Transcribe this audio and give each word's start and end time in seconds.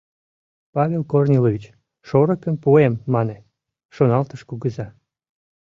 «Павел 0.75 1.01
Корнилович, 1.11 1.63
шорыкым 2.07 2.55
пуэм, 2.63 2.93
мане,— 3.13 3.37
шоналтыш 3.95 4.41
кугыза. 4.49 4.87